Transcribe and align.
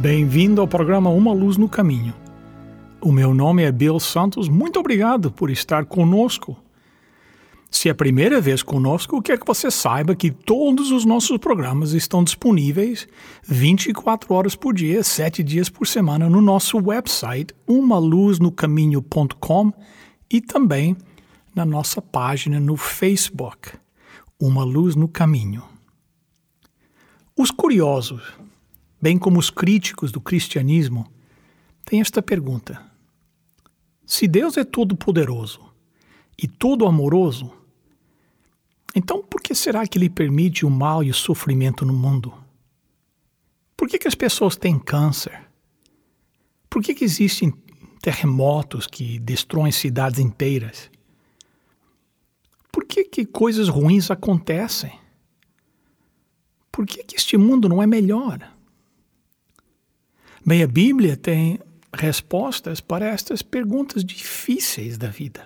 Bem-vindo 0.00 0.60
ao 0.62 0.66
programa 0.66 1.10
Uma 1.10 1.30
Luz 1.30 1.58
no 1.58 1.68
Caminho. 1.68 2.14
O 3.02 3.12
meu 3.12 3.34
nome 3.34 3.64
é 3.64 3.70
Bill 3.70 4.00
Santos. 4.00 4.48
Muito 4.48 4.80
obrigado 4.80 5.30
por 5.30 5.50
estar 5.50 5.84
conosco. 5.84 6.56
Se 7.70 7.88
é 7.88 7.90
a 7.92 7.94
primeira 7.94 8.40
vez 8.40 8.62
conosco, 8.62 9.20
quero 9.20 9.40
que 9.40 9.46
você 9.46 9.70
saiba 9.70 10.16
que 10.16 10.30
todos 10.30 10.90
os 10.90 11.04
nossos 11.04 11.36
programas 11.36 11.92
estão 11.92 12.24
disponíveis 12.24 13.06
24 13.46 14.32
horas 14.32 14.56
por 14.56 14.72
dia, 14.72 15.04
7 15.04 15.42
dias 15.42 15.68
por 15.68 15.86
semana 15.86 16.30
no 16.30 16.40
nosso 16.40 16.78
website 16.78 17.54
umaluznocaminho.com 17.68 19.70
e 20.30 20.40
também 20.40 20.96
na 21.54 21.66
nossa 21.66 22.00
página 22.00 22.58
no 22.58 22.74
Facebook, 22.74 23.72
Uma 24.40 24.64
Luz 24.64 24.96
no 24.96 25.08
Caminho. 25.08 25.62
Os 27.36 27.50
curiosos, 27.50 28.22
bem 29.00 29.18
como 29.18 29.38
os 29.38 29.50
críticos 29.50 30.12
do 30.12 30.20
cristianismo, 30.20 31.10
têm 31.84 32.00
esta 32.00 32.22
pergunta: 32.22 32.80
se 34.04 34.28
Deus 34.28 34.56
é 34.56 34.64
todo-poderoso 34.64 35.60
e 36.36 36.46
todo-amoroso, 36.46 37.52
então 38.94 39.22
por 39.22 39.40
que 39.40 39.54
será 39.54 39.86
que 39.86 39.98
Ele 39.98 40.10
permite 40.10 40.66
o 40.66 40.70
mal 40.70 41.02
e 41.02 41.10
o 41.10 41.14
sofrimento 41.14 41.84
no 41.84 41.92
mundo? 41.92 42.32
Por 43.76 43.88
que, 43.88 43.98
que 43.98 44.08
as 44.08 44.14
pessoas 44.14 44.56
têm 44.56 44.78
câncer? 44.78 45.48
Por 46.68 46.82
que, 46.82 46.94
que 46.94 47.04
existem 47.04 47.52
terremotos 48.02 48.86
que 48.86 49.18
destroem 49.18 49.72
cidades 49.72 50.18
inteiras? 50.18 50.90
Por 52.70 52.84
que, 52.84 53.04
que 53.04 53.24
coisas 53.24 53.68
ruins 53.68 54.10
acontecem? 54.10 54.92
Por 56.70 56.86
que, 56.86 57.02
que 57.02 57.16
este 57.16 57.36
mundo 57.36 57.68
não 57.68 57.82
é 57.82 57.86
melhor? 57.86 58.59
Bem, 60.50 60.64
a 60.64 60.66
Bíblia 60.66 61.16
tem 61.16 61.60
respostas 61.94 62.80
para 62.80 63.06
estas 63.06 63.40
perguntas 63.40 64.04
difíceis 64.04 64.98
da 64.98 65.06
vida. 65.06 65.44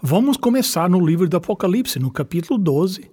Vamos 0.00 0.36
começar 0.36 0.88
no 0.88 1.04
livro 1.04 1.28
do 1.28 1.36
Apocalipse, 1.36 1.98
no 1.98 2.08
capítulo 2.08 2.60
12. 2.60 3.10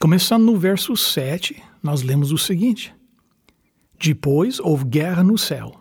Começando 0.00 0.44
no 0.44 0.56
verso 0.56 0.96
7, 0.96 1.60
nós 1.82 2.02
lemos 2.02 2.30
o 2.30 2.38
seguinte: 2.38 2.94
Depois 3.98 4.60
houve 4.60 4.84
guerra 4.84 5.24
no 5.24 5.36
céu. 5.36 5.74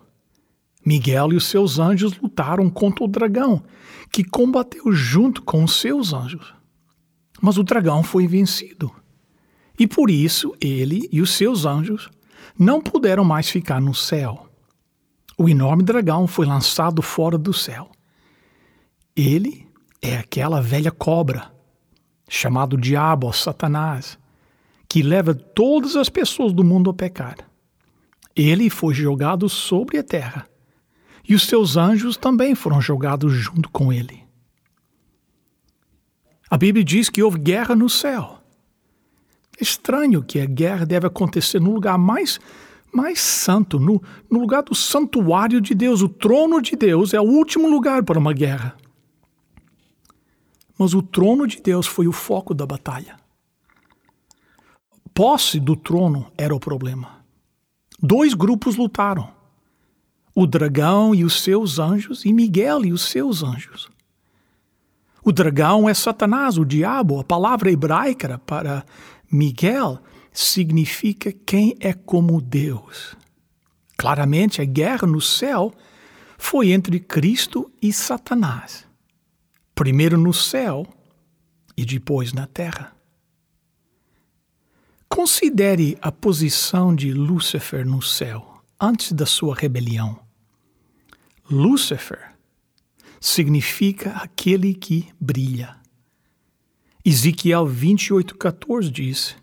Miguel 0.83 1.33
e 1.33 1.35
os 1.35 1.45
seus 1.45 1.77
anjos 1.77 2.19
lutaram 2.19 2.67
contra 2.67 3.03
o 3.03 3.07
dragão, 3.07 3.63
que 4.11 4.23
combateu 4.23 4.91
junto 4.91 5.44
com 5.44 5.63
os 5.63 5.79
seus 5.79 6.13
anjos. 6.13 6.51
Mas 7.39 7.59
o 7.59 7.63
dragão 7.63 8.01
foi 8.01 8.25
vencido. 8.25 8.91
E 9.77 9.85
por 9.85 10.09
isso 10.09 10.55
ele 10.59 11.07
e 11.11 11.21
os 11.21 11.29
seus 11.29 11.63
anjos 11.63 12.09
não 12.59 12.81
puderam 12.81 13.23
mais 13.23 13.49
ficar 13.49 13.81
no 13.81 13.95
céu 13.95 14.49
o 15.39 15.47
enorme 15.47 15.84
dragão 15.84 16.28
foi 16.28 16.45
lançado 16.45 17.01
fora 17.01 17.38
do 17.38 17.53
céu. 17.53 17.89
Ele 19.16 19.66
é 20.01 20.17
aquela 20.17 20.61
velha 20.61 20.91
cobra, 20.91 21.50
chamado 22.28 22.75
Diabo 22.75 23.25
ou 23.25 23.31
Satanás, 23.31 24.19
que 24.89 25.01
leva 25.01 25.34
todas 25.34 25.95
as 25.95 26.09
pessoas 26.09 26.51
do 26.51 26.61
mundo 26.61 26.89
a 26.89 26.94
pecar. 26.94 27.38
Ele 28.35 28.69
foi 28.69 28.94
jogado 28.94 29.47
sobre 29.47 29.97
a 29.97 30.03
terra, 30.03 30.45
e 31.28 31.34
os 31.34 31.44
seus 31.44 31.78
anjos 31.78 32.17
também 32.17 32.53
foram 32.53 32.81
jogados 32.81 33.31
junto 33.31 33.69
com 33.69 33.94
ele. 33.94 34.22
A 36.50 36.57
Bíblia 36.57 36.84
diz 36.84 37.09
que 37.09 37.23
houve 37.23 37.39
guerra 37.39 37.75
no 37.78 37.89
céu. 37.89 38.38
Estranho 39.59 40.24
que 40.24 40.40
a 40.40 40.46
guerra 40.46 40.86
deve 40.86 41.08
acontecer 41.08 41.59
no 41.59 41.72
lugar 41.72 41.97
mais 41.97 42.40
mais 42.92 43.20
santo, 43.20 43.80
no, 43.80 44.02
no 44.30 44.40
lugar 44.40 44.64
do 44.64 44.74
santuário 44.74 45.62
de 45.62 45.75
Deus. 45.75 46.02
O 46.02 46.09
trono 46.09 46.62
de 46.62 46.75
Deus 46.75 47.14
é 47.14 47.22
o 47.22 47.24
último 47.24 47.70
lugar 47.70 48.03
para 48.03 48.18
uma 48.18 48.34
guerra. 48.34 48.75
Mas 50.78 50.94
o 50.94 51.02
trono 51.02 51.46
de 51.46 51.62
Deus 51.62 51.86
foi 51.86 52.08
o 52.08 52.12
foco 52.12 52.53
da 52.53 52.66
batalha. 52.66 53.18
Posse 55.14 55.59
do 55.59 55.76
trono 55.76 56.31
era 56.38 56.56
o 56.56 56.59
problema. 56.59 57.20
Dois 58.02 58.34
grupos 58.34 58.78
lutaram: 58.78 59.30
o 60.34 60.47
dragão 60.47 61.14
e 61.14 61.26
os 61.26 61.44
seus 61.44 61.80
anjos, 61.80 62.24
e 62.24 62.31
Miguel 62.31 62.86
e 62.86 62.94
os 62.94 63.02
seus 63.02 63.44
anjos. 63.44 63.90
O 65.22 65.34
dragão 65.34 65.90
é 65.90 65.94
Satanás, 65.94 66.58
o 66.58 66.64
diabo. 66.64 67.20
A 67.20 67.24
palavra 67.26 67.70
hebraica 67.70 68.40
para 68.46 68.86
Miguel 69.31 70.01
significa 70.31 71.31
quem 71.31 71.75
é 71.79 71.94
como 71.94 72.41
Deus. 72.41 73.16
Claramente, 73.97 74.62
a 74.62 74.66
guerra 74.66 75.06
no 75.06 75.22
céu 75.22 75.73
foi 76.38 76.72
entre 76.72 77.00
Cristo 77.00 77.72
e 77.81 77.91
Satanás. 77.91 78.88
Primeiro 79.75 80.17
no 80.17 80.34
céu 80.34 80.85
e 81.75 81.85
depois 81.85 82.34
na 82.34 82.47
terra. 82.47 82.95
Considere 85.07 85.97
a 86.01 86.11
posição 86.11 86.96
de 86.96 87.11
Lúcifer 87.13 87.85
no 87.85 88.01
céu 88.01 88.61
antes 88.79 89.11
da 89.11 89.25
sua 89.25 89.56
rebelião. 89.56 90.19
Lúcifer 91.50 92.35
significa 93.19 94.11
aquele 94.11 94.73
que 94.73 95.09
brilha. 95.19 95.78
Ezequiel 97.05 97.65
28,14 97.65 98.89
diz: 98.89 99.35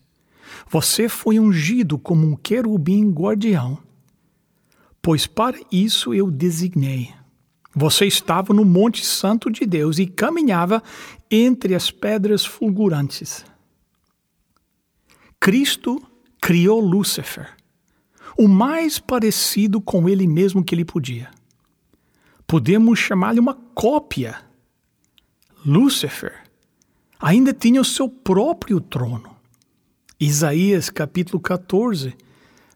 você 0.69 1.09
foi 1.09 1.39
ungido 1.39 1.99
como 1.99 2.27
um 2.27 2.37
querubim 2.37 3.11
guardião, 3.11 3.79
pois 5.01 5.27
para 5.27 5.59
isso 5.71 6.15
eu 6.15 6.31
designei. 6.31 7.13
Você 7.75 8.07
estava 8.07 8.55
no 8.55 8.65
Monte 8.65 9.05
Santo 9.05 9.51
de 9.51 9.67
Deus 9.67 9.99
e 9.99 10.07
caminhava 10.07 10.83
entre 11.31 11.75
as 11.75 11.91
pedras 11.91 12.45
fulgurantes. 12.45 13.45
Cristo 15.39 16.03
criou 16.41 16.81
Lúcifer, 16.81 17.55
o 18.37 18.49
mais 18.49 18.99
parecido 18.99 19.81
com 19.81 20.09
ele 20.09 20.27
mesmo 20.27 20.65
que 20.65 20.75
ele 20.75 20.85
podia. 20.85 21.31
Podemos 22.47 22.99
chamar-lhe 22.99 23.41
uma 23.41 23.55
cópia. 23.55 24.41
Lúcifer 25.65 26.46
ainda 27.21 27.53
tinha 27.53 27.81
o 27.81 27.85
seu 27.85 28.09
próprio 28.09 28.81
trono. 28.81 29.37
Isaías 30.19 30.89
capítulo 30.89 31.41
14, 31.41 32.15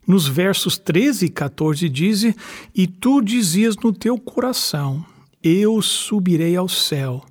nos 0.07 0.27
versos 0.27 0.77
13 0.77 1.27
e 1.27 1.29
14 1.29 1.89
diz: 1.89 2.35
E 2.75 2.87
tu 2.87 3.21
dizias 3.21 3.77
no 3.77 3.93
teu 3.93 4.19
coração: 4.19 5.05
Eu 5.43 5.81
subirei 5.81 6.57
ao 6.57 6.69
céu, 6.69 7.25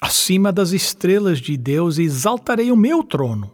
acima 0.00 0.52
das 0.52 0.72
estrelas 0.72 1.38
de 1.38 1.56
Deus, 1.56 1.98
e 1.98 2.02
exaltarei 2.02 2.72
o 2.72 2.76
meu 2.76 3.02
trono. 3.02 3.52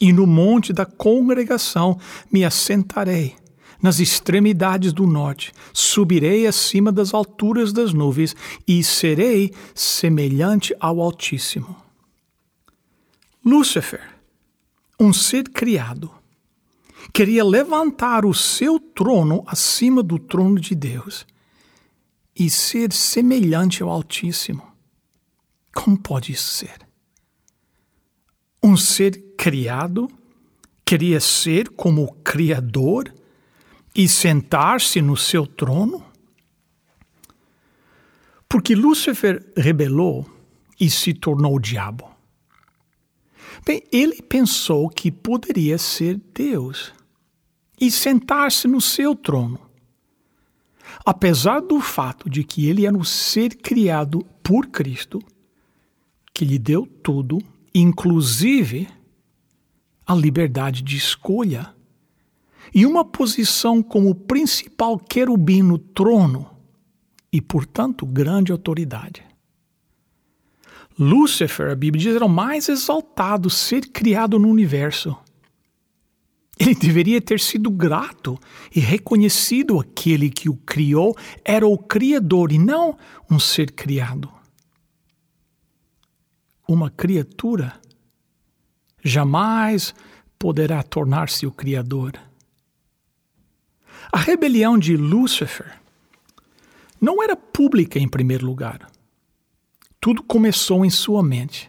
E 0.00 0.12
no 0.12 0.26
monte 0.26 0.72
da 0.72 0.84
congregação 0.84 1.98
me 2.30 2.44
assentarei, 2.44 3.34
nas 3.82 4.00
extremidades 4.00 4.92
do 4.92 5.06
norte, 5.06 5.52
subirei 5.72 6.46
acima 6.46 6.90
das 6.90 7.12
alturas 7.12 7.72
das 7.72 7.92
nuvens, 7.92 8.34
e 8.66 8.82
serei 8.82 9.52
semelhante 9.74 10.74
ao 10.80 11.00
Altíssimo. 11.00 11.76
Lúcifer 13.44 14.16
um 14.98 15.12
ser 15.12 15.50
criado, 15.50 16.10
queria 17.12 17.44
levantar 17.44 18.24
o 18.24 18.32
seu 18.32 18.80
trono 18.80 19.44
acima 19.46 20.02
do 20.02 20.18
trono 20.18 20.58
de 20.58 20.74
Deus 20.74 21.26
e 22.34 22.48
ser 22.48 22.92
semelhante 22.92 23.82
ao 23.82 23.90
Altíssimo. 23.90 24.62
Como 25.74 25.98
pode 25.98 26.32
isso 26.32 26.48
ser? 26.50 26.78
Um 28.62 28.76
ser 28.76 29.34
criado 29.36 30.10
queria 30.84 31.20
ser 31.20 31.68
como 31.68 32.04
o 32.04 32.12
Criador 32.12 33.12
e 33.96 34.06
sentar-se 34.06 35.00
no 35.00 35.16
seu 35.16 35.46
trono? 35.46 36.04
Porque 38.46 38.74
Lúcifer 38.74 39.50
rebelou 39.56 40.28
e 40.78 40.90
se 40.90 41.14
tornou 41.14 41.56
o 41.56 41.60
diabo. 41.60 42.08
Bem, 43.64 43.82
ele 43.90 44.20
pensou 44.20 44.88
que 44.90 45.10
poderia 45.10 45.78
ser 45.78 46.20
Deus 46.34 46.92
e 47.80 47.90
sentar-se 47.90 48.68
no 48.68 48.80
seu 48.80 49.16
trono. 49.16 49.58
Apesar 51.04 51.60
do 51.60 51.80
fato 51.80 52.28
de 52.28 52.44
que 52.44 52.68
ele 52.68 52.86
era 52.86 52.96
um 52.96 53.02
ser 53.02 53.56
criado 53.56 54.24
por 54.42 54.66
Cristo, 54.66 55.20
que 56.34 56.44
lhe 56.44 56.58
deu 56.58 56.86
tudo, 56.86 57.38
inclusive 57.74 58.88
a 60.06 60.14
liberdade 60.14 60.82
de 60.82 60.96
escolha, 60.96 61.75
e 62.74 62.84
uma 62.84 63.04
posição 63.04 63.82
como 63.82 64.14
principal 64.14 64.98
querubim 64.98 65.62
no 65.62 65.78
trono, 65.78 66.50
e, 67.32 67.40
portanto, 67.40 68.06
grande 68.06 68.52
autoridade. 68.52 69.22
Lúcifer, 70.98 71.70
a 71.70 71.74
Bíblia 71.74 72.02
diz, 72.02 72.16
era 72.16 72.24
o 72.24 72.28
mais 72.28 72.68
exaltado 72.68 73.50
ser 73.50 73.88
criado 73.88 74.38
no 74.38 74.48
universo. 74.48 75.16
Ele 76.58 76.74
deveria 76.74 77.20
ter 77.20 77.38
sido 77.38 77.70
grato 77.70 78.38
e 78.74 78.80
reconhecido 78.80 79.78
aquele 79.78 80.30
que 80.30 80.48
o 80.48 80.56
criou 80.56 81.14
era 81.44 81.66
o 81.66 81.76
Criador 81.76 82.50
e 82.50 82.58
não 82.58 82.96
um 83.30 83.38
ser 83.38 83.72
criado. 83.72 84.30
Uma 86.66 86.90
criatura 86.90 87.78
jamais 89.04 89.94
poderá 90.38 90.82
tornar-se 90.82 91.46
o 91.46 91.52
Criador. 91.52 92.18
A 94.12 94.18
rebelião 94.18 94.78
de 94.78 94.96
Lúcifer 94.96 95.72
não 97.00 97.22
era 97.22 97.36
pública 97.36 97.98
em 97.98 98.08
primeiro 98.08 98.46
lugar. 98.46 98.90
Tudo 100.00 100.22
começou 100.22 100.84
em 100.84 100.90
sua 100.90 101.22
mente, 101.22 101.68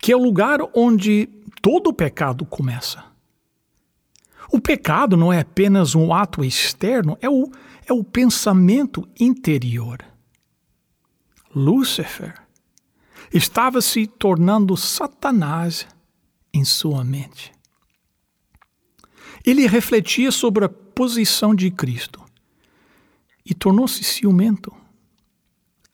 que 0.00 0.12
é 0.12 0.16
o 0.16 0.22
lugar 0.22 0.60
onde 0.74 1.28
todo 1.60 1.88
o 1.88 1.92
pecado 1.92 2.44
começa. 2.44 3.04
O 4.52 4.60
pecado 4.60 5.16
não 5.16 5.32
é 5.32 5.40
apenas 5.40 5.94
um 5.94 6.12
ato 6.12 6.44
externo, 6.44 7.16
é 7.20 7.28
o, 7.28 7.50
é 7.86 7.92
o 7.92 8.02
pensamento 8.02 9.08
interior. 9.18 9.98
Lúcifer 11.54 12.34
estava 13.32 13.80
se 13.80 14.06
tornando 14.06 14.76
Satanás 14.76 15.86
em 16.52 16.64
sua 16.64 17.04
mente. 17.04 17.52
Ele 19.44 19.66
refletia 19.66 20.30
sobre 20.30 20.64
a 20.64 20.68
posição 21.00 21.54
de 21.54 21.70
Cristo 21.70 22.20
e 23.42 23.54
tornou-se 23.54 24.04
ciumento. 24.04 24.70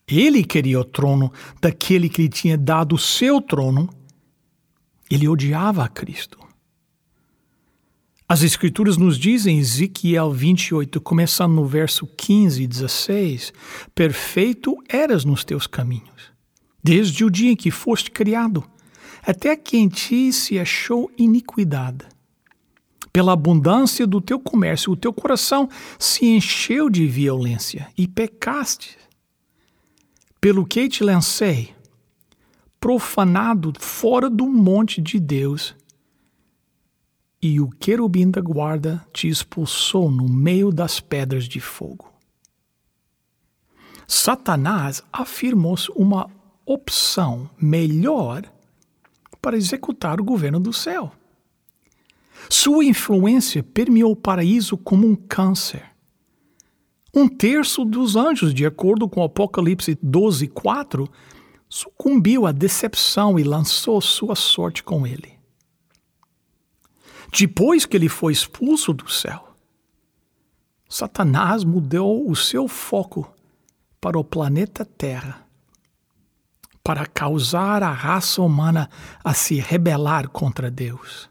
Ele 0.05 0.43
queria 0.43 0.81
o 0.81 0.85
trono 0.85 1.33
daquele 1.61 2.09
que 2.09 2.23
lhe 2.23 2.29
tinha 2.29 2.59
dado 2.59 2.97
o 2.97 2.99
seu 2.99 3.41
trono. 3.41 3.89
Ele 5.09 5.29
odiava 5.29 5.89
Cristo. 5.89 6.41
As 8.29 8.43
Escrituras 8.43 8.97
nos 8.97 9.17
dizem, 9.17 9.61
Ezequiel 9.61 10.33
28, 10.33 11.01
começando 11.01 11.55
no 11.55 11.65
verso 11.65 12.05
15 12.05 12.65
e 12.65 12.67
16: 12.67 13.53
Perfeito 13.95 14.77
eras 14.89 15.25
nos 15.25 15.45
teus 15.45 15.69
caminhos, 15.69 16.33
desde 16.83 17.25
o 17.25 17.31
dia 17.31 17.53
em 17.53 17.57
que 17.57 17.71
foste 17.71 18.11
criado, 18.11 18.69
até 19.23 19.55
que 19.55 19.77
em 19.77 19.89
ti 19.89 20.33
se 20.33 20.59
achou 20.59 21.09
iniquidade. 21.17 22.16
Pela 23.17 23.33
abundância 23.33 24.07
do 24.07 24.21
teu 24.21 24.39
comércio, 24.39 24.93
o 24.93 24.97
teu 24.97 25.11
coração 25.11 25.71
se 25.99 26.27
encheu 26.27 26.91
de 26.91 27.07
violência 27.07 27.89
e 27.97 28.07
pecaste 28.07 28.99
pelo 30.39 30.67
que 30.67 30.87
te 30.87 31.03
lancei, 31.03 31.75
profanado 32.79 33.73
fora 33.81 34.29
do 34.29 34.47
monte 34.47 35.01
de 35.01 35.19
Deus, 35.19 35.75
e 37.41 37.59
o 37.59 37.71
querubim 37.71 38.31
da 38.31 38.43
guarda 38.43 39.03
te 39.15 39.29
expulsou 39.29 40.11
no 40.11 40.29
meio 40.29 40.71
das 40.71 41.01
pedras 41.01 41.49
de 41.49 41.59
fogo. 41.59 42.13
Satanás 44.07 45.03
afirmou-se 45.11 45.91
uma 45.93 46.29
opção 46.67 47.49
melhor 47.59 48.43
para 49.41 49.57
executar 49.57 50.21
o 50.21 50.25
governo 50.25 50.61
do 50.61 50.71
céu. 50.71 51.15
Sua 52.49 52.85
influência 52.85 53.63
permeou 53.63 54.13
o 54.13 54.17
paraíso 54.17 54.77
como 54.77 55.07
um 55.07 55.15
câncer 55.15 55.97
um 57.17 57.27
terço 57.27 57.83
dos 57.83 58.15
anjos, 58.15 58.53
de 58.53 58.67
acordo 58.67 59.09
com 59.09 59.23
Apocalipse 59.23 59.99
12, 60.03 60.49
4, 60.49 61.11
sucumbiu 61.67 62.47
à 62.47 62.53
decepção 62.53 63.39
e 63.39 63.43
lançou 63.43 64.01
sua 64.03 64.35
sorte 64.35 64.83
com 64.83 65.07
ele. 65.07 65.33
Depois 67.33 67.87
que 67.87 67.97
ele 67.97 68.11
foi 68.11 68.35
expulso 68.35 68.93
do 68.93 69.11
céu, 69.11 69.49
Satanás 70.89 71.65
mudou 71.65 72.31
o 72.31 72.37
seu 72.37 72.69
foco 72.69 73.33
para 73.99 74.19
o 74.19 74.25
planeta 74.25 74.85
Terra, 74.85 75.45
para 76.85 77.07
causar 77.07 77.83
a 77.83 77.91
raça 77.91 78.43
humana 78.43 78.91
a 79.25 79.33
se 79.33 79.57
rebelar 79.57 80.29
contra 80.29 80.71
Deus. 80.71 81.31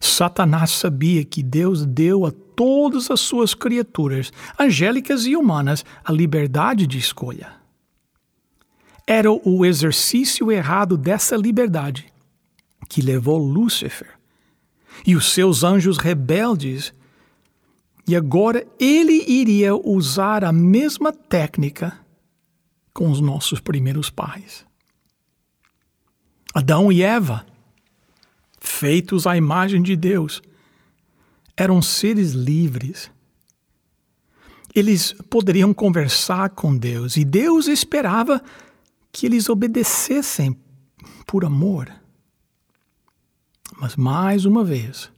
Satanás 0.00 0.70
sabia 0.70 1.24
que 1.24 1.42
Deus 1.42 1.84
deu 1.84 2.26
a 2.26 2.30
todas 2.30 3.10
as 3.10 3.20
suas 3.20 3.54
criaturas, 3.54 4.32
angélicas 4.58 5.26
e 5.26 5.36
humanas, 5.36 5.84
a 6.04 6.12
liberdade 6.12 6.86
de 6.86 6.98
escolha. 6.98 7.52
Era 9.06 9.30
o 9.30 9.64
exercício 9.64 10.50
errado 10.50 10.96
dessa 10.96 11.36
liberdade 11.36 12.06
que 12.88 13.00
levou 13.00 13.38
Lúcifer 13.38 14.08
e 15.06 15.14
os 15.14 15.32
seus 15.32 15.62
anjos 15.62 15.98
rebeldes. 15.98 16.92
E 18.08 18.16
agora 18.16 18.66
ele 18.78 19.24
iria 19.28 19.74
usar 19.74 20.44
a 20.44 20.52
mesma 20.52 21.12
técnica 21.12 21.98
com 22.92 23.10
os 23.10 23.20
nossos 23.20 23.60
primeiros 23.60 24.10
pais. 24.10 24.64
Adão 26.54 26.90
e 26.90 27.02
Eva 27.02 27.44
feitos 28.58 29.26
à 29.26 29.36
imagem 29.36 29.82
de 29.82 29.96
Deus. 29.96 30.42
Eram 31.56 31.80
seres 31.80 32.32
livres. 32.32 33.10
Eles 34.74 35.14
poderiam 35.30 35.72
conversar 35.72 36.50
com 36.50 36.76
Deus 36.76 37.16
e 37.16 37.24
Deus 37.24 37.66
esperava 37.66 38.42
que 39.10 39.24
eles 39.24 39.48
obedecessem 39.48 40.56
por 41.26 41.44
amor. 41.44 41.90
Mas, 43.80 43.96
mais 43.96 44.44
uma 44.44 44.62
vez, 44.62 45.10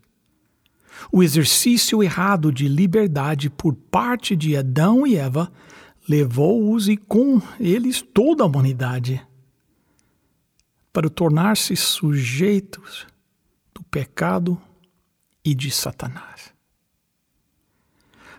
o 1.12 1.23
exercício 1.23 2.02
errado 2.02 2.52
de 2.52 2.68
liberdade 2.68 3.50
por 3.50 3.75
parte 3.75 4.37
de 4.37 4.57
Adão 4.57 5.07
e 5.07 5.16
Eva 5.16 5.52
levou-os 6.09 6.88
e 6.88 6.97
com 6.97 7.40
eles 7.61 8.00
toda 8.00 8.42
a 8.42 8.47
humanidade 8.47 9.21
para 10.92 11.11
tornar-se 11.11 11.76
sujeitos 11.76 13.07
pecado 13.90 14.61
e 15.45 15.54
de 15.54 15.71
Satanás. 15.71 16.52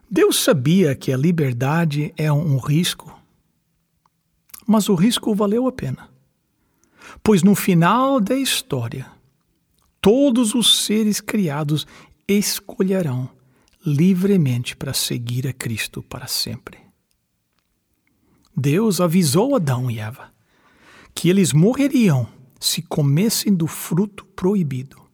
Deus 0.10 0.44
sabia 0.44 0.96
que 0.96 1.12
a 1.12 1.18
liberdade 1.18 2.14
é 2.18 2.32
um 2.32 2.58
risco, 2.58 3.16
mas 4.66 4.90
o 4.90 4.96
risco 4.96 5.34
valeu 5.36 5.68
a 5.68 5.72
pena, 5.72 6.10
pois 7.24 7.44
no 7.44 7.56
final 7.56 8.20
da 8.20 8.36
história, 8.36 9.12
todos 10.02 10.56
os 10.56 10.86
seres 10.86 11.22
criados 11.22 11.86
escolherão 12.28 13.30
livremente 13.86 14.76
para 14.76 14.94
seguir 14.94 15.48
a 15.48 15.54
Cristo 15.54 16.02
para 16.02 16.28
sempre. 16.28 16.80
Deus 18.56 19.00
avisou 19.00 19.56
Adão 19.56 19.90
e 19.90 20.00
Eva 20.00 20.32
que 21.14 21.30
eles 21.30 21.54
morreriam 21.54 22.28
se 22.60 22.82
comessem 22.82 23.54
do 23.54 23.68
fruto 23.68 24.26
proibido. 24.26 25.09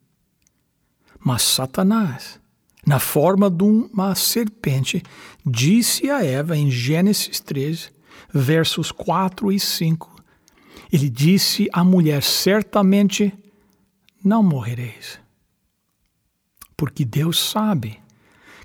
Mas 1.25 1.41
Satanás, 1.41 2.39
na 2.85 2.99
forma 2.99 3.49
de 3.49 3.63
uma 3.63 4.13
serpente, 4.13 5.01
disse 5.43 6.07
a 6.07 6.23
Eva 6.23 6.55
em 6.55 6.69
Gênesis 6.69 7.39
3, 7.39 7.91
versos 8.31 8.91
4 8.91 9.51
e 9.51 9.59
5. 9.59 10.23
Ele 10.93 11.09
disse 11.09 11.67
à 11.73 11.83
mulher: 11.83 12.21
Certamente 12.21 13.33
não 14.23 14.43
morrereis. 14.43 15.19
Porque 16.77 17.03
Deus 17.03 17.39
sabe 17.39 17.97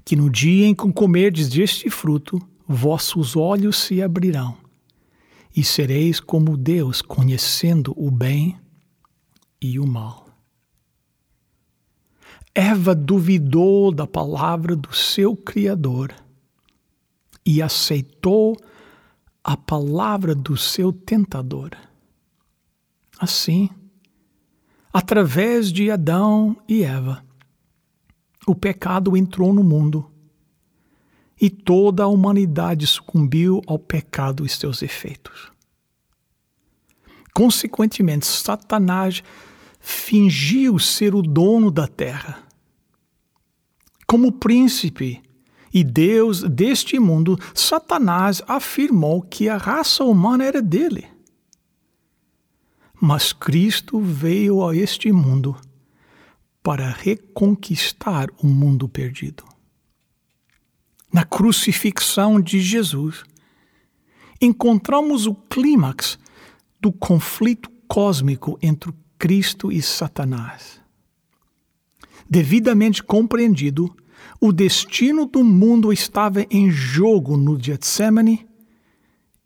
que 0.05 0.15
no 0.15 0.29
dia 0.29 0.67
em 0.67 0.75
que 0.75 0.93
comerdes 0.93 1.49
deste 1.49 1.89
fruto, 1.89 2.39
vossos 2.69 3.37
olhos 3.37 3.79
se 3.79 4.03
abrirão 4.03 4.59
e 5.57 5.65
sereis 5.65 6.21
como 6.21 6.59
Deus, 6.59 7.01
conhecendo 7.01 7.95
o 7.97 8.11
bem 8.11 8.61
e 9.63 9.79
o 9.79 9.87
mal. 9.87 10.30
Eva 12.55 12.95
duvidou 12.95 13.93
da 13.93 14.07
palavra 14.07 14.75
do 14.75 14.95
seu 14.95 15.37
Criador 15.37 16.15
e 17.47 17.63
aceitou 17.63 18.57
a 19.43 19.57
palavra 19.57 20.35
do 20.35 20.57
seu 20.57 20.93
tentador. 20.93 21.71
Assim, 23.19 23.71
através 24.93 25.73
de 25.73 25.91
Adão 25.91 26.57
e 26.69 26.83
Eva, 26.83 27.25
o 28.47 28.55
pecado 28.55 29.17
entrou 29.17 29.53
no 29.53 29.63
mundo 29.63 30.11
e 31.41 31.49
toda 31.49 32.03
a 32.03 32.09
humanidade 32.09 32.87
sucumbiu 32.87 33.63
ao 33.67 33.79
pecado 33.79 34.45
e 34.45 34.49
seus 34.49 34.83
efeitos. 34.83 35.51
Consequentemente, 37.33 38.27
Satanás 38.27 39.23
fingiu 39.81 40.79
ser 40.79 41.15
o 41.15 41.23
dono 41.23 41.71
da 41.71 41.89
terra. 41.89 42.47
Como 44.07 44.31
príncipe 44.31 45.23
e 45.73 45.83
Deus 45.83 46.43
deste 46.43 46.99
mundo, 46.99 47.39
Satanás 47.55 48.43
afirmou 48.47 49.23
que 49.23 49.49
a 49.49 49.57
raça 49.57 50.05
humana 50.05 50.45
era 50.45 50.61
dele. 50.61 51.09
Mas 53.01 53.33
Cristo 53.33 53.99
veio 53.99 54.67
a 54.67 54.77
este 54.77 55.11
mundo 55.11 55.57
para 56.63 56.91
reconquistar 56.91 58.29
o 58.43 58.47
mundo 58.47 58.89
perdido. 58.89 59.45
Na 61.13 61.25
crucifixão 61.25 62.41
de 62.41 62.61
Jesus, 62.61 63.25
encontramos 64.41 65.27
o 65.27 65.35
clímax 65.35 66.19
do 66.81 66.93
conflito 66.93 67.71
cósmico 67.89 68.59
entre 68.63 68.93
Cristo 69.21 69.71
e 69.71 69.81
Satanás. 69.81 70.81
Devidamente 72.29 73.03
compreendido, 73.03 73.95
o 74.41 74.51
destino 74.51 75.27
do 75.27 75.45
mundo 75.45 75.93
estava 75.93 76.45
em 76.51 76.71
jogo 76.71 77.37
no 77.37 77.63
Getsemane 77.63 78.45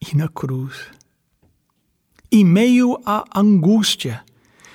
e 0.01 0.17
na 0.17 0.29
cruz 0.29 0.95
em 2.31 2.45
meio 2.45 3.01
à 3.07 3.25
angústia 3.35 4.25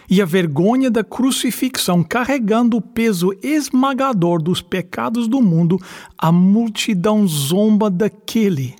e 0.09 0.21
à 0.21 0.25
vergonha 0.25 0.89
da 0.89 1.03
crucifixão, 1.03 2.03
carregando 2.03 2.77
o 2.77 2.81
peso 2.81 3.31
esmagador 3.43 4.41
dos 4.41 4.61
pecados 4.61 5.27
do 5.27 5.41
mundo, 5.41 5.77
a 6.17 6.31
multidão 6.31 7.27
zomba 7.27 7.89
daquele 7.89 8.75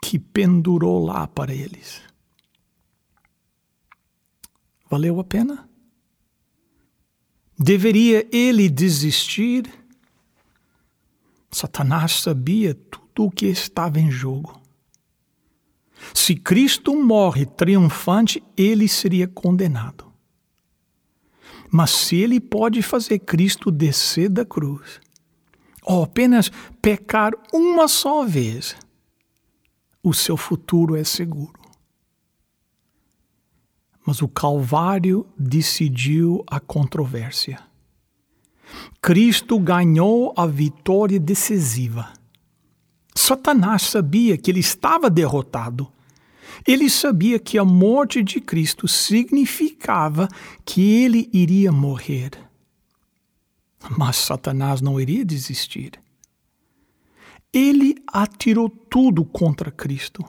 que 0.00 0.18
pendurou 0.18 1.04
lá 1.04 1.26
para 1.26 1.52
eles. 1.52 2.00
Valeu 4.96 5.20
a 5.20 5.24
pena? 5.24 5.68
Deveria 7.58 8.26
ele 8.34 8.66
desistir? 8.66 9.70
Satanás 11.50 12.12
sabia 12.12 12.74
tudo 12.74 13.26
o 13.26 13.30
que 13.30 13.44
estava 13.44 14.00
em 14.00 14.10
jogo. 14.10 14.58
Se 16.14 16.34
Cristo 16.34 16.96
morre 16.96 17.44
triunfante, 17.44 18.42
ele 18.56 18.88
seria 18.88 19.28
condenado. 19.28 20.10
Mas 21.70 21.90
se 21.90 22.16
ele 22.16 22.40
pode 22.40 22.80
fazer 22.80 23.18
Cristo 23.18 23.70
descer 23.70 24.30
da 24.30 24.46
cruz, 24.46 24.98
ou 25.82 26.04
apenas 26.04 26.50
pecar 26.80 27.34
uma 27.52 27.86
só 27.86 28.24
vez, 28.24 28.74
o 30.02 30.14
seu 30.14 30.38
futuro 30.38 30.96
é 30.96 31.04
seguro. 31.04 31.65
Mas 34.06 34.22
o 34.22 34.28
Calvário 34.28 35.26
decidiu 35.36 36.44
a 36.46 36.60
controvérsia. 36.60 37.58
Cristo 39.02 39.58
ganhou 39.58 40.32
a 40.36 40.46
vitória 40.46 41.18
decisiva. 41.18 42.12
Satanás 43.14 43.82
sabia 43.82 44.36
que 44.36 44.50
ele 44.50 44.60
estava 44.60 45.10
derrotado. 45.10 45.90
Ele 46.66 46.88
sabia 46.88 47.38
que 47.38 47.58
a 47.58 47.64
morte 47.64 48.22
de 48.22 48.40
Cristo 48.40 48.86
significava 48.86 50.28
que 50.64 50.80
ele 50.80 51.28
iria 51.32 51.72
morrer. 51.72 52.30
Mas 53.96 54.16
Satanás 54.16 54.80
não 54.80 55.00
iria 55.00 55.24
desistir. 55.24 55.92
Ele 57.52 57.96
atirou 58.06 58.68
tudo 58.68 59.24
contra 59.24 59.70
Cristo. 59.70 60.24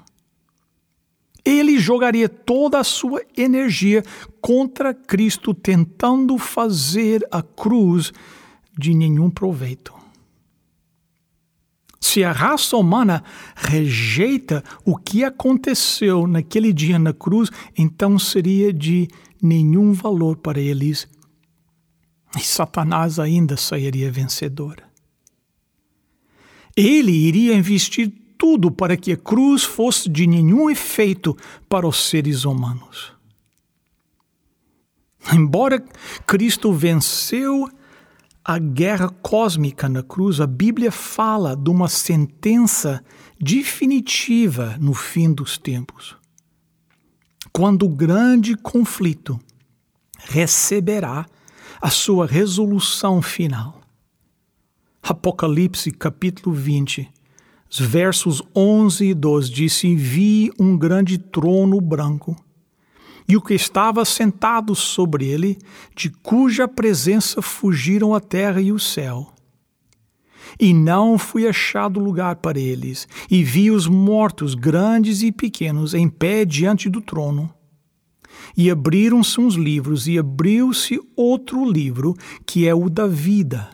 Ele 1.48 1.80
jogaria 1.80 2.28
toda 2.28 2.78
a 2.78 2.84
sua 2.84 3.22
energia 3.38 4.04
contra 4.42 4.94
Cristo, 4.94 5.54
tentando 5.54 6.38
fazer 6.38 7.26
a 7.32 7.42
cruz 7.42 8.12
de 8.78 8.94
nenhum 8.94 9.30
proveito. 9.30 9.94
Se 12.02 12.22
a 12.22 12.34
raça 12.34 12.76
humana 12.76 13.24
rejeita 13.56 14.62
o 14.84 14.98
que 14.98 15.24
aconteceu 15.24 16.28
naquele 16.28 16.74
dia 16.74 17.00
na 17.00 17.14
cruz, 17.14 17.50
então 17.78 18.20
seria 18.20 18.74
de 18.74 19.08
nenhum 19.42 19.94
valor 19.94 20.36
para 20.36 20.60
eles 20.60 21.08
e 22.36 22.42
Satanás 22.42 23.20
ainda 23.20 23.56
sairia 23.56 24.12
vencedor. 24.12 24.84
Ele 26.76 27.12
iria 27.12 27.56
investir 27.56 28.12
tudo 28.48 28.72
para 28.72 28.96
que 28.96 29.12
a 29.12 29.18
cruz 29.18 29.66
fosse 29.66 30.08
de 30.08 30.26
nenhum 30.26 30.70
efeito 30.70 31.36
para 31.68 31.86
os 31.86 32.08
seres 32.08 32.46
humanos. 32.46 33.12
Embora 35.34 35.84
Cristo 36.26 36.72
venceu 36.72 37.70
a 38.46 38.58
guerra 38.58 39.10
cósmica 39.10 39.90
na 39.90 40.02
cruz, 40.02 40.40
a 40.40 40.48
Bíblia 40.48 40.94
fala 40.94 41.58
de 41.58 41.70
uma 41.70 41.90
sentença 41.90 43.04
definitiva 43.38 44.78
no 44.80 44.94
fim 44.94 45.34
dos 45.34 45.58
tempos. 45.58 46.16
Quando 47.52 47.86
o 47.86 47.90
grande 47.90 48.56
conflito 48.56 49.38
receberá 50.20 51.26
a 51.82 51.90
sua 51.90 52.26
resolução 52.26 53.22
final. 53.22 53.82
Apocalipse 55.04 55.92
capítulo 55.92 56.56
20, 56.56 57.12
versos 57.70 58.42
11 58.56 59.06
e 59.06 59.14
12 59.14 59.52
diz: 59.52 59.82
Vi 59.82 60.52
um 60.60 60.78
grande 60.78 61.18
trono 61.18 61.80
branco 61.82 62.36
e 63.28 63.36
o 63.36 63.42
que 63.42 63.54
estava 63.54 64.06
sentado 64.06 64.74
sobre 64.74 65.26
ele, 65.28 65.58
de 65.96 66.10
cuja 66.10 66.68
presença 66.68 67.42
fugiram 67.42 68.16
a 68.16 68.22
terra 68.22 68.62
e 68.62 68.72
o 68.72 68.80
céu. 68.80 69.34
E 70.58 70.74
não 70.74 71.18
foi 71.18 71.46
achado 71.46 72.00
lugar 72.00 72.38
para 72.38 72.58
eles, 72.58 73.06
e 73.30 73.44
vi 73.44 73.70
os 73.70 73.86
mortos, 73.86 74.56
grandes 74.56 75.22
e 75.22 75.32
pequenos, 75.32 75.94
em 75.94 76.08
pé 76.08 76.46
diante 76.46 76.90
do 76.90 77.02
trono. 77.02 77.54
E 78.56 78.72
abriram-se 78.72 79.42
uns 79.42 79.56
livros, 79.56 80.08
e 80.08 80.18
abriu-se 80.18 80.98
outro 81.16 81.70
livro, 81.70 82.16
que 82.46 82.66
é 82.66 82.74
o 82.74 82.90
da 82.90 83.08
vida. 83.08 83.70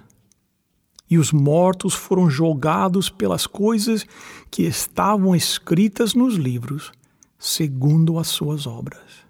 E 1.14 1.18
os 1.20 1.32
mortos 1.32 1.94
foram 1.94 2.28
julgados 2.28 3.08
pelas 3.08 3.46
coisas 3.46 4.04
que 4.50 4.64
estavam 4.64 5.36
escritas 5.36 6.16
nos 6.16 6.34
livros, 6.34 6.92
segundo 7.38 8.18
as 8.18 8.30
suas 8.30 8.66
obras. 8.66 9.22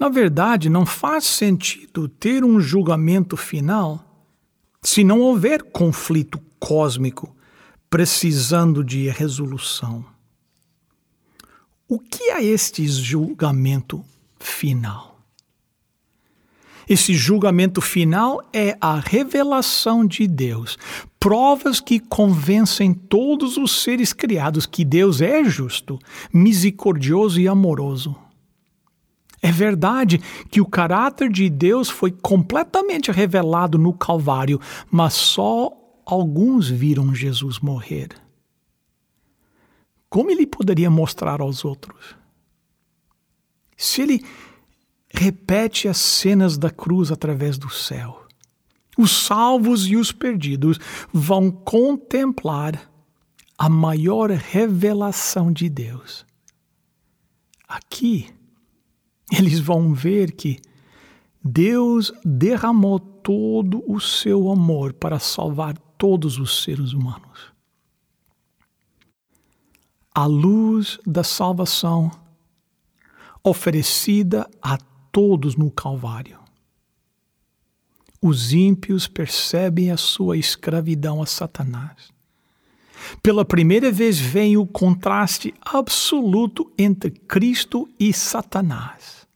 Na 0.00 0.08
verdade, 0.08 0.70
não 0.70 0.86
faz 0.86 1.24
sentido 1.24 2.08
ter 2.08 2.42
um 2.46 2.58
julgamento 2.62 3.36
final 3.36 4.26
se 4.80 5.04
não 5.04 5.20
houver 5.20 5.62
conflito 5.64 6.40
cósmico 6.58 7.36
precisando 7.90 8.82
de 8.82 9.06
resolução. 9.10 10.02
O 11.86 11.98
que 11.98 12.30
é 12.30 12.42
este 12.42 12.88
julgamento 12.88 14.02
final? 14.40 15.11
Esse 16.88 17.14
julgamento 17.14 17.80
final 17.80 18.42
é 18.52 18.76
a 18.80 18.98
revelação 18.98 20.06
de 20.06 20.26
Deus, 20.26 20.76
provas 21.18 21.80
que 21.80 22.00
convencem 22.00 22.92
todos 22.92 23.56
os 23.56 23.82
seres 23.82 24.12
criados 24.12 24.66
que 24.66 24.84
Deus 24.84 25.20
é 25.20 25.44
justo, 25.44 25.98
misericordioso 26.32 27.40
e 27.40 27.46
amoroso. 27.46 28.16
É 29.40 29.50
verdade 29.50 30.20
que 30.50 30.60
o 30.60 30.66
caráter 30.66 31.28
de 31.28 31.50
Deus 31.50 31.90
foi 31.90 32.12
completamente 32.12 33.10
revelado 33.10 33.76
no 33.76 33.92
Calvário, 33.92 34.60
mas 34.90 35.14
só 35.14 35.72
alguns 36.06 36.68
viram 36.68 37.12
Jesus 37.14 37.58
morrer. 37.58 38.10
Como 40.08 40.30
ele 40.30 40.46
poderia 40.46 40.90
mostrar 40.90 41.40
aos 41.40 41.64
outros? 41.64 42.14
Se 43.76 44.02
ele 44.02 44.24
repete 45.12 45.88
as 45.88 45.98
cenas 45.98 46.56
da 46.56 46.70
cruz 46.70 47.12
através 47.12 47.58
do 47.58 47.68
céu, 47.70 48.26
os 48.96 49.10
salvos 49.10 49.86
e 49.86 49.96
os 49.96 50.12
perdidos 50.12 50.78
vão 51.12 51.50
contemplar 51.50 52.90
a 53.56 53.68
maior 53.68 54.30
revelação 54.30 55.52
de 55.52 55.68
Deus. 55.68 56.26
Aqui, 57.68 58.28
eles 59.30 59.58
vão 59.60 59.94
ver 59.94 60.32
que 60.32 60.60
Deus 61.42 62.12
derramou 62.24 62.98
todo 62.98 63.82
o 63.90 64.00
seu 64.00 64.50
amor 64.50 64.92
para 64.92 65.18
salvar 65.18 65.76
todos 65.96 66.38
os 66.38 66.62
seres 66.62 66.92
humanos. 66.92 67.52
A 70.14 70.26
luz 70.26 70.98
da 71.06 71.24
salvação, 71.24 72.10
oferecida 73.42 74.48
a 74.60 74.76
todos 75.12 75.54
no 75.54 75.70
Calvário. 75.70 76.40
Os 78.20 78.52
ímpios 78.52 79.06
percebem 79.06 79.90
a 79.90 79.96
sua 79.96 80.36
escravidão 80.36 81.22
a 81.22 81.26
Satanás. 81.26 82.10
Pela 83.22 83.44
primeira 83.44 83.90
vez 83.92 84.18
vem 84.18 84.56
o 84.56 84.66
contraste 84.66 85.52
absoluto 85.60 86.72
entre 86.78 87.10
Cristo 87.10 87.88
e 87.98 88.12
Satanás. 88.12 89.26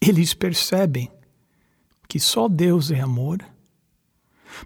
Eles 0.00 0.32
percebem 0.32 1.10
que 2.06 2.20
só 2.20 2.48
Deus 2.48 2.90
é 2.90 3.00
amor, 3.00 3.44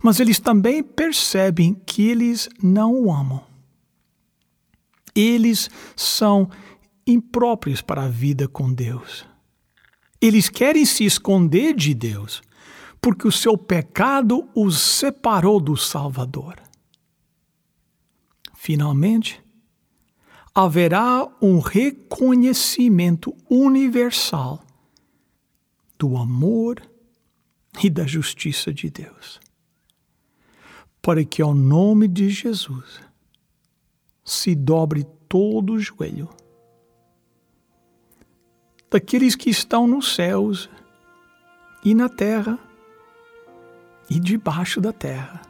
mas 0.02 0.18
eles 0.18 0.40
também 0.40 0.82
percebem 0.82 1.74
que 1.74 2.08
eles 2.08 2.48
não 2.62 2.94
o 2.94 3.12
amam. 3.12 3.44
Eles 5.14 5.70
são 5.94 6.50
impróprios 7.06 7.80
para 7.80 8.04
a 8.04 8.08
vida 8.08 8.48
com 8.48 8.72
Deus. 8.72 9.33
Eles 10.24 10.48
querem 10.48 10.86
se 10.86 11.04
esconder 11.04 11.74
de 11.74 11.92
Deus, 11.92 12.40
porque 12.98 13.28
o 13.28 13.30
seu 13.30 13.58
pecado 13.58 14.48
os 14.54 14.80
separou 14.80 15.60
do 15.60 15.76
Salvador. 15.76 16.56
Finalmente, 18.54 19.44
haverá 20.54 21.30
um 21.42 21.58
reconhecimento 21.58 23.36
universal 23.50 24.64
do 25.98 26.16
amor 26.16 26.80
e 27.82 27.90
da 27.90 28.06
justiça 28.06 28.72
de 28.72 28.88
Deus, 28.88 29.38
para 31.02 31.22
que 31.22 31.42
ao 31.42 31.54
nome 31.54 32.08
de 32.08 32.30
Jesus 32.30 32.98
se 34.24 34.54
dobre 34.54 35.04
todo 35.28 35.74
o 35.74 35.78
joelho 35.78 36.30
daqueles 38.94 39.34
que 39.34 39.50
estão 39.50 39.88
nos 39.88 40.14
céus 40.14 40.70
e 41.84 41.96
na 41.96 42.08
terra 42.08 42.56
e 44.08 44.20
debaixo 44.20 44.80
da 44.80 44.92
terra. 44.92 45.42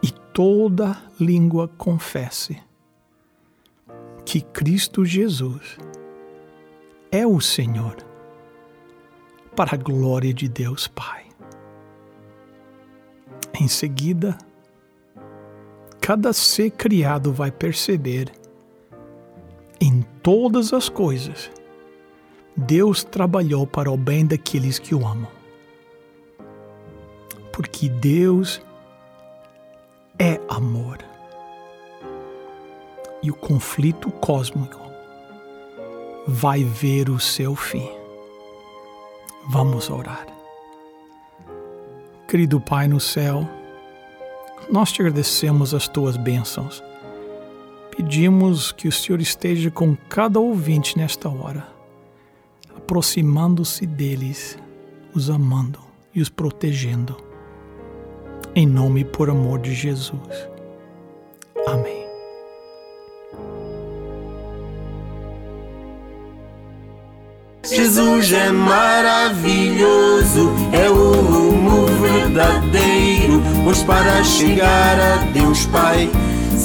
E 0.00 0.08
toda 0.32 0.96
língua 1.18 1.66
confesse 1.66 2.62
que 4.24 4.40
Cristo 4.40 5.04
Jesus 5.04 5.78
é 7.10 7.26
o 7.26 7.40
Senhor, 7.40 7.96
para 9.56 9.74
a 9.74 9.76
glória 9.76 10.32
de 10.32 10.48
Deus 10.48 10.86
Pai. 10.86 11.26
Em 13.60 13.66
seguida, 13.66 14.38
cada 16.00 16.32
ser 16.32 16.70
criado 16.70 17.32
vai 17.32 17.50
perceber 17.50 18.37
em 19.80 20.02
todas 20.22 20.72
as 20.72 20.88
coisas, 20.88 21.50
Deus 22.56 23.04
trabalhou 23.04 23.66
para 23.66 23.90
o 23.90 23.96
bem 23.96 24.26
daqueles 24.26 24.78
que 24.78 24.94
o 24.94 25.06
amam. 25.06 25.30
Porque 27.52 27.88
Deus 27.88 28.60
é 30.18 30.40
amor. 30.48 30.98
E 33.22 33.30
o 33.30 33.34
conflito 33.34 34.10
cósmico 34.10 34.80
vai 36.26 36.62
ver 36.64 37.08
o 37.08 37.18
seu 37.18 37.54
fim. 37.54 37.88
Vamos 39.48 39.88
orar. 39.88 40.26
Querido 42.28 42.60
Pai 42.60 42.86
no 42.86 43.00
céu, 43.00 43.48
nós 44.70 44.92
te 44.92 45.00
agradecemos 45.00 45.72
as 45.72 45.88
tuas 45.88 46.16
bênçãos 46.16 46.82
Pedimos 47.98 48.70
que 48.70 48.86
o 48.86 48.92
Senhor 48.92 49.20
esteja 49.20 49.72
com 49.72 49.96
cada 50.08 50.38
ouvinte 50.38 50.96
nesta 50.96 51.28
hora, 51.28 51.66
aproximando-se 52.76 53.84
deles, 53.84 54.56
os 55.12 55.28
amando 55.28 55.80
e 56.14 56.22
os 56.22 56.28
protegendo. 56.28 57.16
Em 58.54 58.64
nome 58.64 59.00
e 59.00 59.04
por 59.04 59.28
amor 59.28 59.58
de 59.58 59.74
Jesus. 59.74 60.48
Amém. 61.66 62.06
Jesus 67.64 68.32
é 68.32 68.52
maravilhoso, 68.52 70.52
é 70.72 70.88
o 70.88 71.20
rumo 71.20 71.86
verdadeiro, 72.00 73.42
pois 73.64 73.82
para 73.82 74.22
chegar 74.22 75.00
a 75.00 75.16
Deus 75.32 75.66
Pai 75.66 76.08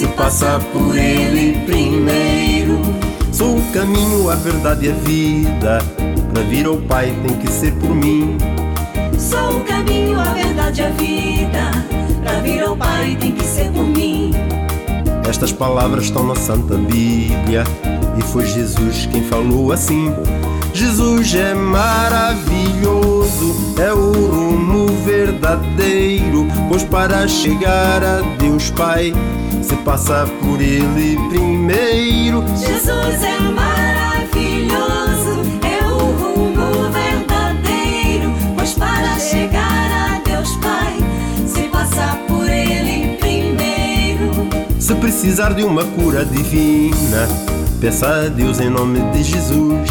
se 0.03 0.07
passa 0.09 0.59
por 0.73 0.97
ele 0.97 1.57
primeiro. 1.65 2.77
Sou 3.31 3.57
o 3.57 3.61
caminho, 3.71 4.29
a 4.29 4.35
verdade 4.35 4.87
e 4.87 4.91
a 4.91 4.95
vida. 4.95 5.79
Pra 6.33 6.43
vir 6.43 6.65
ao 6.65 6.75
Pai 6.77 7.15
tem 7.25 7.37
que 7.37 7.49
ser 7.49 7.71
por 7.75 7.95
mim. 7.95 8.37
Sou 9.17 9.55
o 9.57 9.63
caminho, 9.63 10.19
a 10.19 10.33
verdade 10.33 10.81
e 10.81 10.85
a 10.85 10.89
vida. 10.89 11.71
Pra 12.21 12.33
vir 12.41 12.61
ao 12.63 12.75
Pai 12.75 13.17
tem 13.19 13.31
que 13.31 13.45
ser 13.45 13.71
por 13.71 13.85
mim. 13.85 14.33
Estas 15.27 15.53
palavras 15.53 16.05
estão 16.05 16.25
na 16.27 16.35
Santa 16.35 16.75
Bíblia. 16.75 17.63
E 18.17 18.21
foi 18.21 18.45
Jesus 18.45 19.05
quem 19.05 19.23
falou 19.23 19.71
assim. 19.71 20.13
Jesus 20.73 21.33
é 21.35 21.53
maravilhoso, 21.53 23.55
é 23.79 23.93
o 23.93 24.11
rumo 24.11 24.87
verdadeiro, 25.05 26.47
pois 26.67 26.83
para 26.83 27.27
chegar 27.27 28.03
a 28.03 28.21
Deus 28.39 28.71
Pai 28.71 29.13
se 29.63 29.76
passa 29.78 30.28
por 30.41 30.62
ele 30.62 31.15
primeiro. 31.30 32.43
Jesus 32.58 33.23
é 33.23 33.39
maravilhoso, 33.39 35.39
é 35.63 35.82
o 35.86 35.97
rumo 35.97 36.91
verdadeiro, 36.91 38.34
pois 38.56 38.73
para 38.73 39.17
chegar 39.19 39.91
a 39.91 40.19
Deus 40.19 40.58
Pai 40.58 40.97
se 41.47 41.62
passa 41.69 42.19
por 42.28 42.49
ele 42.49 43.15
primeiro. 43.17 44.30
Se 44.80 44.93
precisar 44.95 45.54
de 45.54 45.63
uma 45.63 45.86
cura 45.86 46.26
divina, 46.26 47.30
peça 47.80 48.26
a 48.26 48.28
Deus 48.28 48.60
em 48.60 48.69
nome 48.69 48.99
de 49.12 49.23
Jesus. 49.23 49.89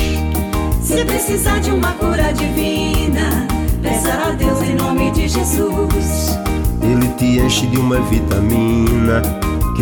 Se 0.82 1.02
precisar 1.04 1.60
de 1.60 1.70
uma 1.70 1.92
cura 1.92 2.32
divina, 2.34 3.46
peça 3.80 4.12
a 4.12 4.32
Deus 4.32 4.60
em 4.62 4.74
nome 4.74 5.10
de 5.12 5.28
Jesus. 5.28 6.36
Ele 6.82 7.08
te 7.16 7.38
enche 7.40 7.66
de 7.68 7.78
uma 7.78 8.00
vitamina 8.00 9.22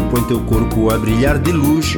põe 0.03 0.23
teu 0.25 0.41
corpo 0.41 0.91
a 0.91 0.99
brilhar 0.99 1.39
de 1.39 1.53
luz. 1.53 1.97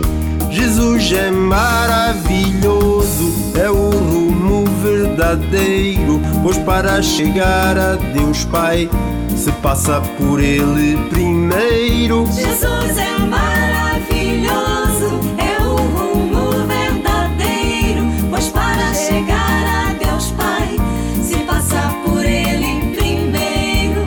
Jesus 0.50 1.10
é 1.12 1.30
maravilhoso, 1.30 3.32
é 3.58 3.70
o 3.70 3.90
rumo 3.90 4.66
verdadeiro, 4.82 6.20
pois 6.42 6.58
para 6.58 7.00
chegar 7.02 7.78
a 7.78 7.94
Deus 7.94 8.44
Pai 8.44 8.90
se 9.34 9.50
passa 9.52 10.02
por 10.18 10.38
Ele 10.40 10.98
primeiro. 11.08 12.26
Jesus 12.26 12.98
é 12.98 13.16
maravilhoso, 13.18 15.20
é 15.38 15.58
o 15.62 15.76
rumo 15.76 16.66
verdadeiro, 16.66 18.02
pois 18.28 18.48
para 18.48 18.92
chegar 18.92 19.64
a 19.66 19.94
Deus 19.94 20.30
Pai 20.32 20.76
se 21.22 21.36
passa 21.44 21.94
por 22.04 22.22
Ele 22.22 22.94
primeiro. 22.94 24.06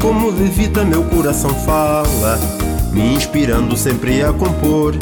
Como 0.00 0.30
levita 0.30 0.84
meu 0.84 1.04
coração 1.04 1.54
fala 1.64 2.40
me 2.96 3.14
inspirando 3.14 3.76
sempre 3.76 4.22
a 4.22 4.32
compor. 4.32 4.94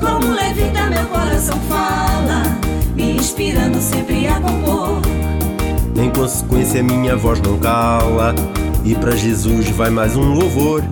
Como 0.00 0.34
levita 0.34 0.90
meu 0.90 1.06
coração 1.06 1.56
fala, 1.68 2.42
me 2.96 3.16
inspirando 3.16 3.80
sempre 3.80 4.26
a 4.26 4.40
compor. 4.40 5.00
Em 5.96 6.10
consequência, 6.10 6.82
minha 6.82 7.14
voz 7.16 7.40
não 7.40 7.58
cala, 7.58 8.34
e 8.84 8.96
para 8.96 9.12
Jesus 9.12 9.70
vai 9.70 9.88
mais 9.88 10.16
um 10.16 10.34
louvor. 10.34 10.82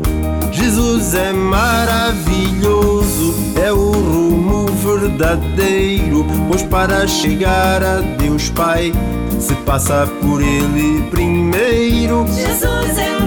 Jesus 0.52 1.14
é 1.14 1.32
maravilhoso, 1.32 3.34
é 3.60 3.72
o 3.72 3.90
rumo 3.90 4.66
verdadeiro, 4.66 6.24
pois 6.48 6.62
para 6.62 7.08
chegar 7.08 7.82
a 7.82 7.96
Deus 8.18 8.50
Pai 8.50 8.92
se 9.40 9.56
passa 9.56 10.06
por 10.22 10.40
Ele 10.40 11.02
primeiro. 11.10 12.24
Jesus 12.28 12.98
é 12.98 13.14
é 13.14 13.20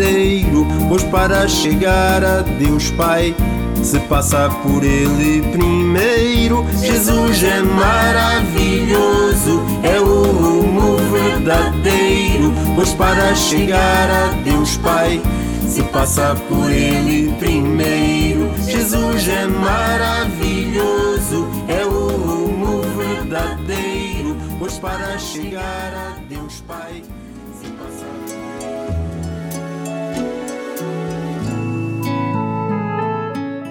verdadeiro, 0.00 0.66
pois 0.88 1.04
para 1.04 1.46
chegar 1.46 2.24
a 2.24 2.40
Deus 2.40 2.90
Pai 2.90 3.36
se 3.82 4.00
passa 4.00 4.48
por 4.62 4.82
ele 4.82 5.42
primeiro. 5.52 6.66
Jesus 6.80 7.42
é 7.42 7.60
maravilhoso, 7.60 9.62
é 9.82 10.00
o 10.00 10.22
rumo 10.22 10.96
verdadeiro, 11.12 12.50
pois 12.74 12.94
para 12.94 13.34
chegar 13.34 14.08
a 14.10 14.28
Deus 14.42 14.78
Pai 14.78 15.20
se 15.68 15.82
passa 15.84 16.34
por 16.48 16.70
ele 16.70 17.30
primeiro. 17.38 18.50
Jesus 18.66 19.28
é 19.28 19.46
maravilhoso, 19.46 21.46
é 21.68 21.84
o 21.84 22.08
rumo 22.16 22.80
verdadeiro, 22.96 24.34
pois 24.58 24.78
para 24.78 25.18
chegar 25.18 25.92
a 25.94 26.16
Deus 26.28 26.62
Pai 26.66 26.99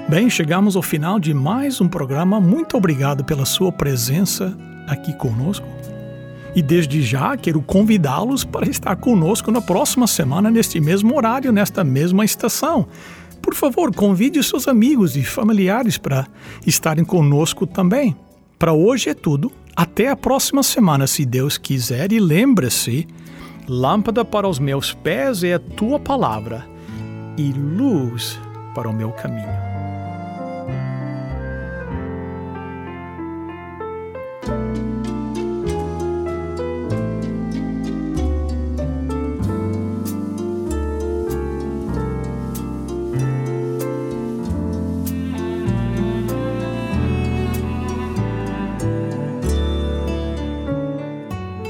Bem, 0.09 0.27
chegamos 0.27 0.75
ao 0.75 0.81
final 0.81 1.19
de 1.19 1.35
mais 1.35 1.79
um 1.79 1.87
programa. 1.87 2.39
Muito 2.39 2.75
obrigado 2.75 3.23
pela 3.23 3.45
sua 3.45 3.71
presença 3.71 4.57
aqui 4.87 5.13
conosco. 5.13 5.67
E 6.55 6.63
desde 6.63 7.03
já 7.03 7.37
quero 7.37 7.61
convidá-los 7.61 8.43
para 8.43 8.67
estar 8.67 8.95
conosco 8.95 9.51
na 9.51 9.61
próxima 9.61 10.07
semana, 10.07 10.49
neste 10.49 10.79
mesmo 10.79 11.15
horário, 11.15 11.51
nesta 11.51 11.83
mesma 11.83 12.25
estação. 12.25 12.87
Por 13.39 13.53
favor, 13.53 13.93
convide 13.93 14.41
seus 14.41 14.67
amigos 14.67 15.15
e 15.15 15.23
familiares 15.23 15.99
para 15.99 16.25
estarem 16.65 17.05
conosco 17.05 17.67
também. 17.67 18.15
Para 18.57 18.73
hoje 18.73 19.11
é 19.11 19.13
tudo. 19.13 19.51
Até 19.75 20.09
a 20.09 20.15
próxima 20.15 20.63
semana, 20.63 21.05
se 21.05 21.23
Deus 21.23 21.55
quiser. 21.55 22.11
E 22.11 22.19
lembre-se: 22.19 23.07
lâmpada 23.67 24.25
para 24.25 24.47
os 24.47 24.57
meus 24.57 24.91
pés 24.91 25.43
é 25.43 25.53
a 25.53 25.59
tua 25.59 25.99
palavra 25.99 26.67
e 27.37 27.51
luz 27.53 28.39
para 28.73 28.89
o 28.89 28.93
meu 28.93 29.11
caminho. 29.11 29.68